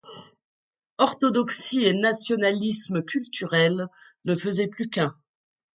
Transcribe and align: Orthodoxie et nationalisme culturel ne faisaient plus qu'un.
Orthodoxie 0.97 1.83
et 1.83 1.93
nationalisme 1.93 3.03
culturel 3.03 3.87
ne 4.25 4.33
faisaient 4.33 4.65
plus 4.65 4.89
qu'un. 4.89 5.15